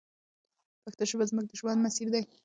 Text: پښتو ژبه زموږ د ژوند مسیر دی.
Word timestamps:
پښتو 0.83 1.03
ژبه 1.09 1.25
زموږ 1.29 1.45
د 1.47 1.51
ژوند 1.59 1.79
مسیر 1.85 2.07
دی. 2.13 2.23